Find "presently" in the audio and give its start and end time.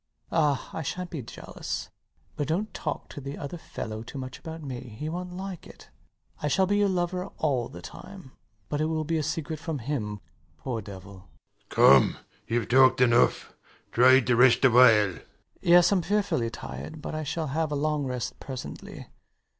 18.39-19.05